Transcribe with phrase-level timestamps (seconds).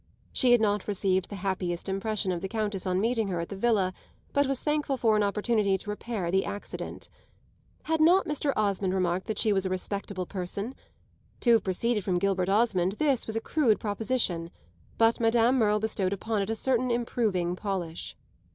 [0.33, 3.55] She had not received the happiest impression of the Countess on meeting her at the
[3.55, 3.93] villa,
[4.33, 7.07] but was thankful for an opportunity to repair the accident.
[7.83, 8.51] Had not Mr.
[8.55, 10.73] Osmond remarked that she was a respectable person?
[11.41, 14.49] To have proceeded from Gilbert Osmond this was a crude proposition,
[14.97, 18.17] but Madame Merle bestowed upon it a certain improving polish.